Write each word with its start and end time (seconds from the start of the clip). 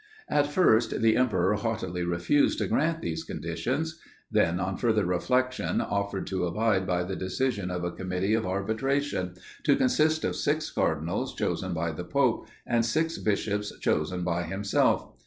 At 0.29 0.47
first 0.51 1.03
the 1.03 1.15
emperor 1.15 1.53
haughtily 1.53 2.03
refused 2.03 2.57
to 2.57 2.67
grant 2.67 3.01
these 3.01 3.23
conditions; 3.23 3.99
then, 4.31 4.59
on 4.59 4.75
further 4.77 5.05
reflection, 5.05 5.79
offered 5.79 6.25
to 6.25 6.47
abide 6.47 6.87
by 6.87 7.03
the 7.03 7.15
decision 7.15 7.69
of 7.69 7.83
a 7.83 7.91
committee 7.91 8.33
of 8.33 8.43
arbitration, 8.47 9.35
to 9.61 9.75
consist 9.75 10.25
of 10.25 10.35
six 10.35 10.71
cardinals 10.71 11.35
chosen 11.35 11.75
by 11.75 11.91
the 11.91 12.03
pope, 12.03 12.47
and 12.65 12.83
six 12.83 13.19
bishops 13.19 13.77
chosen 13.77 14.23
by 14.23 14.41
himself. 14.41 15.07